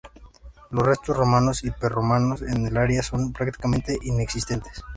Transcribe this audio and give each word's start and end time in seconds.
Las 0.71 0.83
restos 0.83 1.15
romanos 1.15 1.63
y 1.63 1.69
prerromanos 1.69 2.41
en 2.41 2.65
el 2.65 2.75
área 2.77 3.03
son 3.03 3.31
prácticamente 3.33 3.99
inexistentes. 4.01 4.81